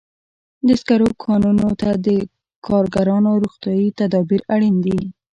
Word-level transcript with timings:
د 0.67 0.69
سکرو 0.81 1.09
کانونو 1.23 1.67
ته 1.81 1.89
د 2.05 2.07
کارګرانو 2.67 3.31
روغتیايي 3.43 3.89
تدابیر 3.99 4.41
اړین 4.55 4.75
دي. 4.85 4.99